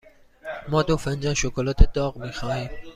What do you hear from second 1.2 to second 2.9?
شکلات داغ می خواهیم.